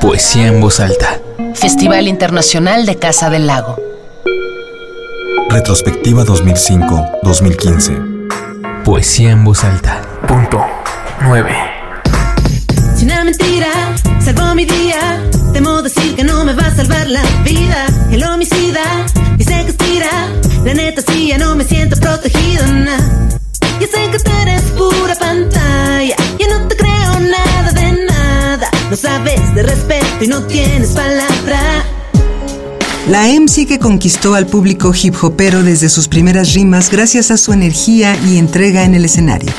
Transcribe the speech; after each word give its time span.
Poesía 0.00 0.46
en 0.46 0.60
voz 0.60 0.78
alta. 0.78 1.20
Festival 1.54 2.06
Internacional 2.06 2.86
de 2.86 2.96
Casa 2.96 3.28
del 3.28 3.48
Lago. 3.48 3.76
Retrospectiva 5.50 6.24
2005-2015. 6.24 8.84
Poesía 8.84 9.32
en 9.32 9.42
voz 9.44 9.64
alta. 9.64 10.00
Punto 10.28 10.64
9. 11.22 11.56
Si 12.96 13.04
una 13.04 13.24
mentira 13.24 13.66
salvó 14.24 14.54
mi 14.54 14.64
día, 14.64 15.20
temo 15.52 15.82
decir 15.82 16.14
que 16.14 16.22
no 16.22 16.44
me 16.44 16.54
va 16.54 16.66
a 16.66 16.74
salvar 16.74 17.08
la 17.08 17.22
vida. 17.42 17.86
El 18.12 18.22
homicida 18.22 18.82
dice 19.36 19.64
que 19.64 19.70
estira, 19.70 20.28
la 20.64 20.74
neta 20.74 21.02
sí 21.02 21.26
ya 21.28 21.38
no 21.38 21.56
me 21.56 21.64
siento 21.64 21.96
protegido. 21.96 22.64
Nah. 22.66 22.96
Ya 23.80 23.88
sé 23.88 24.08
que 24.10 24.18
tú 24.20 24.30
eres 24.42 24.62
pura 24.78 25.16
sabes 29.16 29.54
de 29.54 29.62
respeto. 29.62 30.06
La 33.08 33.28
MC 33.28 33.66
que 33.66 33.78
conquistó 33.78 34.34
al 34.34 34.46
público 34.46 34.92
hip 35.00 35.14
hopero 35.22 35.62
desde 35.62 35.88
sus 35.88 36.08
primeras 36.08 36.52
rimas 36.52 36.90
gracias 36.90 37.30
a 37.30 37.36
su 37.36 37.52
energía 37.52 38.16
y 38.28 38.36
entrega 38.36 38.84
en 38.84 38.94
el 38.94 39.04
escenario. 39.04 39.50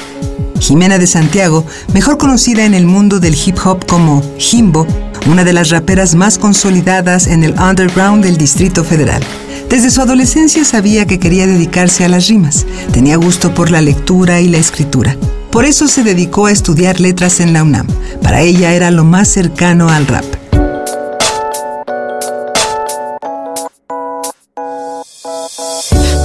Jimena 0.59 0.98
de 0.99 1.08
Santiago, 1.08 1.66
mejor 1.94 2.18
conocida 2.18 2.66
en 2.66 2.73
el 2.73 2.85
mundo 2.85 3.20
del 3.20 3.35
hip 3.35 3.58
hop 3.66 3.85
como 3.88 4.23
Jimbo, 4.38 4.85
una 5.27 5.44
de 5.44 5.54
las 5.54 5.70
raperas 5.70 6.13
más 6.13 6.38
consolidadas 6.38 7.26
en 7.26 7.44
el 7.44 7.54
underground 7.60 8.24
del 8.24 8.38
Distrito 8.38 8.84
Federal. 8.84 9.24
Desde 9.70 9.90
su 9.90 10.02
adolescencia 10.02 10.66
sabía 10.66 11.05
que 11.05 11.20
quería 11.20 11.48
dedicarse 11.48 12.05
a 12.05 12.10
las 12.10 12.27
rimas, 12.27 12.66
tenía 12.91 13.16
gusto 13.18 13.54
por 13.54 13.71
la 13.71 13.82
lectura 13.82 14.40
y 14.40 14.49
la 14.49 14.58
escritura. 14.58 15.16
Por 15.52 15.66
eso 15.66 15.88
se 15.88 16.04
dedicó 16.04 16.46
a 16.46 16.52
estudiar 16.52 17.00
letras 17.00 17.40
en 17.40 17.54
la 17.54 17.64
UNAM. 17.64 17.88
Para 18.22 18.42
ella 18.42 18.74
era 18.74 18.92
lo 18.92 19.04
más 19.04 19.28
cercano 19.28 19.90
al 19.90 20.05
rap. 20.08 20.26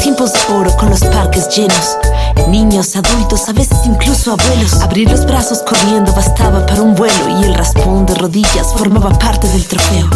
Tiempos 0.02 0.32
de 0.32 0.54
oro 0.54 0.76
con 0.76 0.90
los 0.90 1.00
parques 1.00 1.48
llenos. 1.56 1.96
Niños, 2.48 2.96
adultos, 2.96 3.48
a 3.48 3.52
veces 3.52 3.78
incluso 3.86 4.32
abuelos. 4.32 4.74
Abrir 4.82 5.10
los 5.10 5.24
brazos 5.24 5.62
corriendo 5.62 6.12
bastaba 6.12 6.66
para 6.66 6.82
un 6.82 6.94
vuelo 6.94 7.40
y 7.40 7.44
el 7.44 7.54
raspón 7.54 8.04
de 8.04 8.14
rodillas 8.14 8.66
formaba 8.76 9.10
parte 9.18 9.48
del 9.48 9.64
trofeo. 9.64 10.10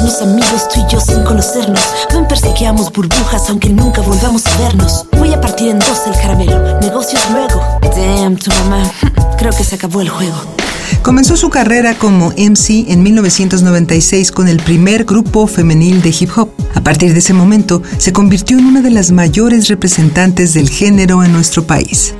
Hacernos 0.00 0.22
amigos 0.22 0.68
tú 0.72 0.80
y 0.80 0.90
yo 0.90 0.98
sin 0.98 1.22
conocernos. 1.24 1.80
Ven, 2.10 2.26
perseguíamos 2.26 2.90
burbujas 2.90 3.50
aunque 3.50 3.68
nunca 3.68 4.00
volvamos 4.00 4.46
a 4.46 4.56
vernos. 4.56 5.04
Voy 5.18 5.34
a 5.34 5.40
partir 5.42 5.68
en 5.68 5.78
dos 5.78 6.00
el 6.06 6.14
caramelo. 6.14 6.80
Negocios 6.80 7.20
luego. 7.30 7.62
Damn, 7.82 8.36
tu 8.36 8.50
mamá. 8.50 8.90
Creo 9.38 9.52
que 9.52 9.62
se 9.62 9.74
acabó 9.74 10.00
el 10.00 10.08
juego. 10.08 10.36
Comenzó 11.02 11.36
su 11.36 11.50
carrera 11.50 11.94
como 11.96 12.30
MC 12.30 12.86
en 12.88 13.02
1996 13.02 14.32
con 14.32 14.48
el 14.48 14.56
primer 14.62 15.04
grupo 15.04 15.46
femenil 15.46 16.00
de 16.00 16.14
hip 16.18 16.30
hop. 16.34 16.48
A 16.74 16.80
partir 16.80 17.12
de 17.12 17.18
ese 17.18 17.34
momento, 17.34 17.82
se 17.98 18.14
convirtió 18.14 18.58
en 18.58 18.64
una 18.64 18.80
de 18.80 18.92
las 18.92 19.10
mayores 19.10 19.68
representantes 19.68 20.54
del 20.54 20.70
género 20.70 21.22
en 21.24 21.34
nuestro 21.34 21.66
país. 21.66 22.14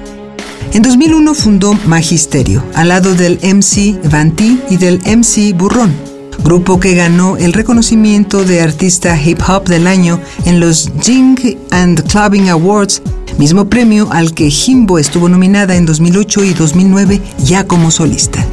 En 0.74 0.82
2001 0.82 1.32
fundó 1.32 1.72
Magisterio, 1.86 2.62
al 2.74 2.88
lado 2.88 3.14
del 3.14 3.38
MC 3.42 3.98
Vanti 4.10 4.60
y 4.68 4.76
del 4.76 5.00
MC 5.00 5.56
Burrón, 5.56 6.09
grupo 6.42 6.80
que 6.80 6.94
ganó 6.94 7.36
el 7.36 7.52
reconocimiento 7.52 8.44
de 8.44 8.60
artista 8.60 9.20
hip 9.20 9.41
hop 9.48 9.64
del 9.64 9.86
año 9.86 10.20
en 10.44 10.60
los 10.60 10.91
Jing 11.00 11.38
and 11.70 12.02
Clubbing 12.10 12.48
Awards, 12.48 13.02
mismo 13.38 13.69
premio 13.69 14.08
al 14.12 14.34
que 14.34 14.50
Jimbo 14.50 14.98
estuvo 14.98 15.28
nominada 15.28 15.77
en 15.77 15.86
2008 15.86 16.44
y 16.44 16.55
2009 16.55 17.20
ya 17.44 17.66
como 17.66 17.91
solista. 17.91 18.44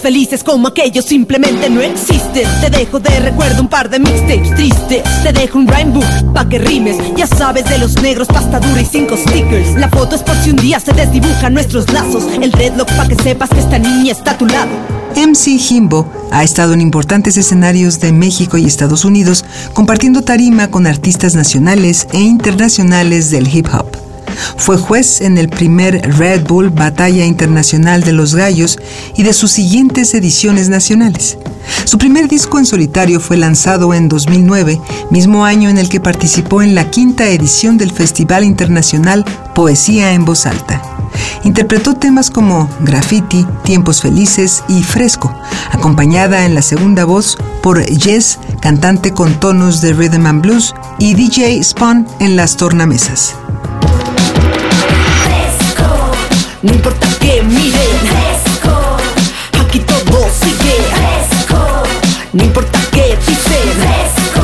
Felices 0.00 0.42
como 0.44 0.68
aquellos 0.68 1.04
simplemente 1.04 1.70
no 1.70 1.80
existen. 1.80 2.48
Te 2.60 2.70
dejo 2.70 3.00
de 3.00 3.20
recuerdo 3.20 3.62
un 3.62 3.68
par 3.68 3.88
de 3.88 3.98
mixtapes 3.98 4.54
tristes. 4.54 5.02
Te 5.22 5.32
dejo 5.32 5.58
un 5.58 5.66
rhyme 5.66 5.92
book 5.92 6.32
pa' 6.32 6.48
que 6.48 6.58
rimes. 6.58 6.96
Ya 7.16 7.26
sabes 7.26 7.64
de 7.64 7.78
los 7.78 8.00
negros, 8.02 8.28
pasta 8.28 8.60
dura 8.60 8.80
y 8.80 8.84
cinco 8.84 9.16
stickers. 9.16 9.74
La 9.76 9.88
foto 9.88 10.16
es 10.16 10.22
por 10.22 10.36
si 10.36 10.50
un 10.50 10.56
día 10.56 10.80
se 10.80 10.92
desdibujan 10.92 11.54
nuestros 11.54 11.90
lazos. 11.92 12.24
El 12.40 12.50
deadlock 12.50 12.90
pa' 12.92 13.08
que 13.08 13.16
sepas 13.16 13.50
que 13.50 13.60
esta 13.60 13.78
niña 13.78 14.12
está 14.12 14.32
a 14.32 14.38
tu 14.38 14.46
lado. 14.46 14.70
MC 15.16 15.58
Jimbo 15.58 16.06
ha 16.32 16.42
estado 16.42 16.72
en 16.72 16.80
importantes 16.80 17.36
escenarios 17.36 18.00
de 18.00 18.12
México 18.12 18.58
y 18.58 18.64
Estados 18.66 19.04
Unidos, 19.04 19.44
compartiendo 19.72 20.22
tarima 20.22 20.70
con 20.70 20.86
artistas 20.86 21.34
nacionales 21.34 22.08
e 22.12 22.18
internacionales 22.18 23.30
del 23.30 23.48
hip 23.48 23.68
hop. 23.72 24.03
Fue 24.56 24.76
juez 24.76 25.20
en 25.20 25.38
el 25.38 25.48
primer 25.48 26.16
Red 26.18 26.46
Bull 26.46 26.70
Batalla 26.70 27.24
Internacional 27.24 28.02
de 28.02 28.12
los 28.12 28.34
Gallos 28.34 28.78
y 29.16 29.22
de 29.22 29.32
sus 29.32 29.50
siguientes 29.52 30.14
ediciones 30.14 30.68
nacionales. 30.68 31.38
Su 31.84 31.98
primer 31.98 32.28
disco 32.28 32.58
en 32.58 32.66
solitario 32.66 33.20
fue 33.20 33.36
lanzado 33.36 33.94
en 33.94 34.08
2009, 34.08 34.80
mismo 35.10 35.44
año 35.44 35.68
en 35.68 35.78
el 35.78 35.88
que 35.88 36.00
participó 36.00 36.62
en 36.62 36.74
la 36.74 36.90
quinta 36.90 37.28
edición 37.28 37.78
del 37.78 37.90
Festival 37.90 38.44
Internacional 38.44 39.24
Poesía 39.54 40.12
en 40.12 40.24
Voz 40.24 40.46
Alta. 40.46 40.82
Interpretó 41.44 41.94
temas 41.94 42.30
como 42.30 42.68
Graffiti, 42.80 43.46
Tiempos 43.64 44.00
Felices 44.00 44.64
y 44.68 44.82
Fresco, 44.82 45.34
acompañada 45.70 46.46
en 46.46 46.54
la 46.54 46.62
segunda 46.62 47.04
voz 47.04 47.36
por 47.62 47.84
Jess, 47.84 48.38
cantante 48.60 49.12
con 49.12 49.38
tonos 49.40 49.80
de 49.80 49.92
rhythm 49.92 50.26
and 50.26 50.42
blues, 50.42 50.74
y 50.98 51.14
DJ 51.14 51.62
Spawn 51.62 52.06
en 52.18 52.36
las 52.36 52.56
tornamesas. 52.56 53.34
No 56.64 56.72
importa 56.72 57.06
que 57.20 57.42
miren, 57.42 57.74
fresco. 58.08 58.96
Aquí 59.62 59.80
todo 59.80 60.26
sigue, 60.40 60.76
fresco. 60.94 61.62
No 62.32 62.42
importa 62.42 62.78
que 62.90 63.18
dicen, 63.18 63.68
fresco. 63.82 64.40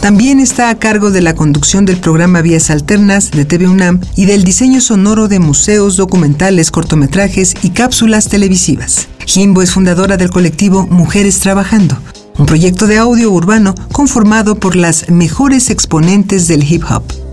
También 0.00 0.40
está 0.40 0.70
a 0.70 0.78
cargo 0.78 1.10
de 1.10 1.20
la 1.20 1.34
conducción 1.34 1.84
del 1.84 1.98
programa 1.98 2.40
Vías 2.40 2.70
Alternas 2.70 3.30
de 3.30 3.44
TV 3.44 3.68
UNAM 3.68 4.00
y 4.16 4.24
del 4.24 4.42
diseño 4.42 4.80
sonoro 4.80 5.28
de 5.28 5.38
museos, 5.38 5.98
documentales, 5.98 6.70
cortometrajes 6.70 7.56
y 7.62 7.70
cápsulas 7.70 8.30
televisivas. 8.30 9.08
Jimbo 9.26 9.60
es 9.60 9.72
fundadora 9.72 10.16
del 10.16 10.30
colectivo 10.30 10.86
Mujeres 10.86 11.40
Trabajando, 11.40 11.98
un 12.38 12.46
proyecto 12.46 12.86
de 12.86 12.96
audio 12.96 13.30
urbano 13.30 13.74
conformado 13.92 14.54
por 14.54 14.76
las 14.76 15.10
mejores 15.10 15.68
exponentes 15.68 16.48
del 16.48 16.64
hip 16.64 16.84
hop. 16.90 17.29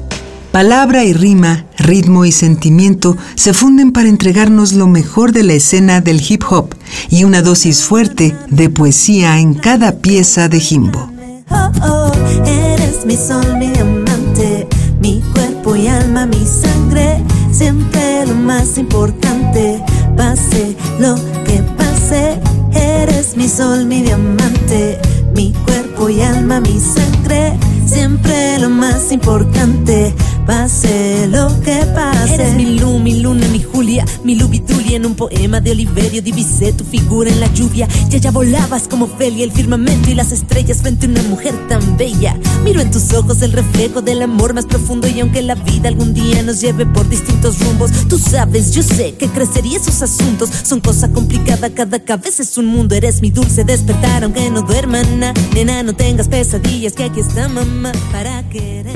Palabra 0.57 1.03
y 1.03 1.13
rima, 1.13 1.66
ritmo 1.78 2.25
y 2.25 2.31
sentimiento 2.31 3.16
se 3.35 3.53
funden 3.53 3.91
para 3.91 4.09
entregarnos 4.09 4.73
lo 4.73 4.88
mejor 4.88 5.31
de 5.31 5.44
la 5.44 5.53
escena 5.53 6.01
del 6.01 6.19
hip 6.28 6.41
hop 6.50 6.73
y 7.12 7.25
una 7.25 7.44
dosis 7.44 7.84
fuerte 7.84 8.35
de 8.50 8.68
poesía 8.72 9.38
en 9.38 9.53
cada 9.53 10.00
pieza 10.00 10.50
de 10.50 10.59
Jimbo. 10.59 11.12
Oh, 11.51 11.72
oh, 11.84 12.12
eres 12.44 13.06
mi 13.06 13.16
sol, 13.16 13.56
mi 13.59 13.68
amante, 13.78 14.68
mi 15.00 15.22
cuerpo 15.31 15.75
y 15.75 15.90
alma, 15.90 16.25
mi 16.25 16.44
sangre, 16.44 17.24
siempre 17.51 18.25
lo 18.25 18.34
más 18.34 18.79
importante, 18.79 19.79
pase 20.16 20.75
lo 21.00 21.18
que 21.45 21.62
pase, 21.78 22.39
eres 22.74 23.38
mi 23.38 23.47
sol, 23.47 23.85
mi 23.85 24.01
diamante, 24.01 24.97
mi 25.35 25.53
cuerpo 25.66 26.09
y 26.09 26.22
alma, 26.22 26.59
mi 26.59 26.79
sangre, 26.79 27.53
siempre 27.85 28.57
lo 28.57 28.72
más 28.72 29.12
importante, 29.12 30.16
pase 30.47 31.27
lo 31.27 31.47
que 31.61 31.85
pase. 31.93 32.35
Eres 32.35 32.55
mi 32.55 32.79
luz, 32.79 32.99
mi 33.01 33.19
luna, 33.19 33.47
mi 33.49 33.61
Julia, 33.61 34.05
mi 34.23 34.35
Lubitulia 34.35 34.95
en 34.95 35.05
un 35.05 35.15
poema 35.15 35.59
de 35.59 35.71
Oliverio 35.71 36.21
divisé 36.21 36.71
tu 36.71 36.85
figura 36.85 37.29
en 37.29 37.39
la 37.41 37.53
lluvia. 37.53 37.87
Ya 38.09 38.17
ya 38.17 38.31
volabas 38.31 38.87
como 38.87 39.07
Felia 39.07 39.43
el 39.43 39.51
firmamento 39.51 40.09
y 40.09 40.15
las 40.15 40.31
estrellas 40.31 40.81
frente 40.81 41.05
a 41.05 41.09
una 41.09 41.23
mujer 41.23 41.53
tan 41.67 41.97
bella. 41.97 42.37
Miro 42.63 42.79
en 42.81 42.89
tus 42.89 43.13
ojos 43.13 43.41
el 43.41 43.51
reflejo 43.51 44.01
del 44.01 44.21
amor 44.21 44.53
más 44.53 44.65
profundo 44.65 45.07
y 45.07 45.19
aunque 45.19 45.41
la 45.41 45.55
vida 45.55 45.89
algún 45.89 46.13
día 46.13 46.41
nos 46.43 46.61
lleve 46.61 46.85
por 46.85 47.07
distintos 47.09 47.59
rumbos, 47.59 47.91
tú 48.07 48.17
sabes, 48.17 48.73
yo 48.73 48.81
sé 48.81 49.15
que 49.15 49.27
crecería 49.27 49.77
esos 49.77 50.01
asuntos. 50.01 50.50
Son 50.63 50.79
cosa 50.79 51.11
complicada, 51.11 51.69
cada 51.69 52.00
cabeza 52.00 52.41
es 52.41 52.57
un 52.57 52.67
mundo. 52.67 52.95
Eres 52.95 53.21
mi 53.21 53.31
dulce 53.31 53.65
despertar 53.65 54.23
aunque 54.23 54.50
no 54.50 54.61
duerma, 54.61 55.03
na. 55.03 55.33
nena, 55.53 55.83
no 55.83 55.93
tengas 55.93 56.29
pesadillas 56.29 56.93
que 56.93 57.03
aquí 57.03 57.19
está 57.19 57.50
mamá 57.50 57.91
para 58.13 58.47
querer. 58.50 58.95